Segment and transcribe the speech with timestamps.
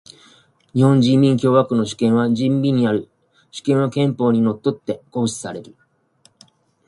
[0.73, 3.07] 日本人民共和国の主権は人民にある。
[3.51, 5.75] 主権は憲法に則って行使される。